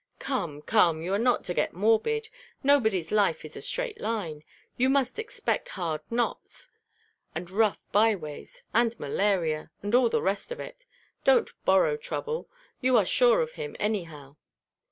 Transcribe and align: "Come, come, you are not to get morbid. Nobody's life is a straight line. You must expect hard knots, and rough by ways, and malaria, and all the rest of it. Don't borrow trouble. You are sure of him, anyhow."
"Come, 0.17 0.63
come, 0.63 1.03
you 1.03 1.13
are 1.13 1.19
not 1.19 1.43
to 1.43 1.53
get 1.53 1.75
morbid. 1.75 2.29
Nobody's 2.63 3.11
life 3.11 3.45
is 3.45 3.55
a 3.55 3.61
straight 3.61 4.01
line. 4.01 4.43
You 4.75 4.89
must 4.89 5.19
expect 5.19 5.69
hard 5.77 6.01
knots, 6.09 6.69
and 7.35 7.51
rough 7.51 7.77
by 7.91 8.15
ways, 8.15 8.63
and 8.73 8.99
malaria, 8.99 9.69
and 9.83 9.93
all 9.93 10.09
the 10.09 10.23
rest 10.23 10.51
of 10.51 10.59
it. 10.59 10.87
Don't 11.23 11.51
borrow 11.65 11.97
trouble. 11.97 12.49
You 12.81 12.97
are 12.97 13.05
sure 13.05 13.41
of 13.41 13.51
him, 13.51 13.75
anyhow." 13.79 14.37